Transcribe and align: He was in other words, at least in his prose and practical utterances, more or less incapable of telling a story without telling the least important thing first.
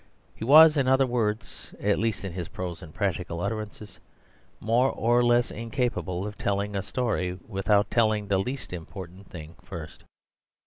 He 0.33 0.43
was 0.43 0.77
in 0.77 0.87
other 0.87 1.05
words, 1.05 1.75
at 1.79 1.99
least 1.99 2.25
in 2.25 2.33
his 2.33 2.47
prose 2.47 2.81
and 2.81 2.91
practical 2.91 3.39
utterances, 3.39 3.99
more 4.59 4.89
or 4.89 5.23
less 5.23 5.51
incapable 5.51 6.25
of 6.25 6.39
telling 6.39 6.75
a 6.75 6.81
story 6.81 7.37
without 7.47 7.91
telling 7.91 8.27
the 8.27 8.39
least 8.39 8.73
important 8.73 9.29
thing 9.29 9.53
first. 9.61 10.03